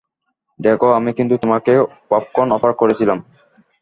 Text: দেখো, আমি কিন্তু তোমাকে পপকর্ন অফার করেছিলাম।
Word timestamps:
দেখো, 0.59 0.87
আমি 0.91 1.11
কিন্তু 1.13 1.35
তোমাকে 1.37 1.73
পপকর্ন 2.09 2.49
অফার 2.53 2.71
করেছিলাম। 2.73 3.19